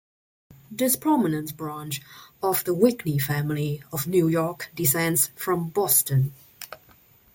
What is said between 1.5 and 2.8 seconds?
branch of the